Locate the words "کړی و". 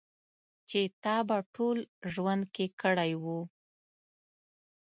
2.81-3.25